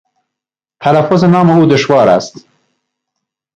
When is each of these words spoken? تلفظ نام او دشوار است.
تلفظ 0.81 1.23
نام 1.25 1.49
او 1.49 1.65
دشوار 1.65 2.07
است. 2.09 2.45